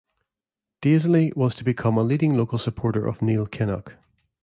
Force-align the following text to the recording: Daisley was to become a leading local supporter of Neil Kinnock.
Daisley 0.81 1.31
was 1.35 1.53
to 1.53 1.63
become 1.63 1.95
a 1.95 2.01
leading 2.01 2.35
local 2.35 2.57
supporter 2.57 3.05
of 3.05 3.21
Neil 3.21 3.45
Kinnock. 3.45 3.97